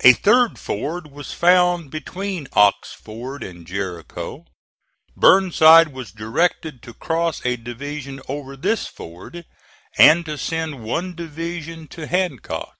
[0.00, 4.44] A third ford was found between Ox Ford and Jericho.
[5.16, 9.46] Burnside was directed to cross a division over this ford,
[9.96, 12.76] and to send one division to Hancock.